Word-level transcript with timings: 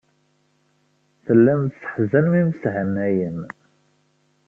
Tellam 1.25 1.61
tesseḥzanem 1.67 2.35
imeshanayen. 2.41 3.39